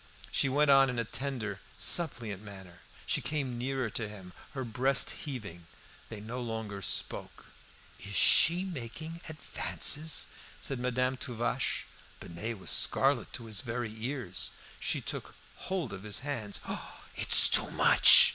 [0.31, 2.81] She went on in a tender, suppliant manner.
[3.05, 5.67] She came nearer to him, her breast heaving;
[6.09, 7.51] they no longer spoke.
[7.99, 10.25] "Is she making him advances?"
[10.59, 11.85] said Madame Tuvache.
[12.19, 14.49] Binet was scarlet to his very ears.
[14.79, 16.59] She took hold of his hands.
[16.67, 18.29] "Oh, it's too much!"